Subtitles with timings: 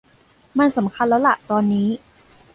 [0.57, 1.89] มันสำคัญแล้วล่ะตอนนี้